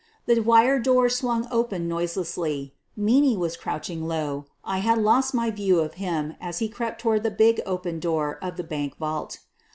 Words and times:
The 0.25 0.39
wire 0.39 0.79
door 0.79 1.09
swung 1.09 1.47
open 1.51 1.87
noiselessly; 1.87 2.73
Meaney 2.97 3.37
was 3.37 3.55
crouching 3.55 4.07
low; 4.07 4.45
I 4.63 4.79
had 4.79 4.97
lost 4.97 5.35
my 5.35 5.51
view 5.51 5.79
of 5.79 5.93
him 6.01 6.35
as 6.41 6.57
he 6.57 6.69
crept 6.69 6.99
toward 6.99 7.21
the 7.21 7.29
big 7.29 7.61
open 7.67 7.99
door 7.99 8.39
of 8.43 8.57
the 8.57 8.63
bank 8.63 8.97
vault. 8.97 9.37